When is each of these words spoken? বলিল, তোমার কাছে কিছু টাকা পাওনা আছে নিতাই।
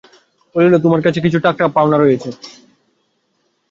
বলিল, 0.55 0.73
তোমার 0.77 1.01
কাছে 1.01 1.19
কিছু 1.21 1.37
টাকা 1.39 1.63
পাওনা 1.67 1.95
আছে 1.97 2.07
নিতাই। 2.09 2.33